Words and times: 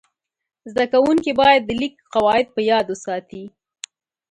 زده 0.71 0.85
کوونکي 0.93 1.31
باید 1.41 1.61
د 1.65 1.69
لیک 1.81 1.95
قواعد 2.13 2.47
په 2.55 2.61
یاد 2.71 2.85
وساتي. 2.89 3.43